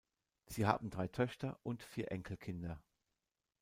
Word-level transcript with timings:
Sie 0.47 0.65
haben 0.65 0.89
drei 0.89 1.07
Töchter 1.07 1.59
und 1.61 1.83
vier 1.83 2.11
Enkelkinder. 2.11 2.81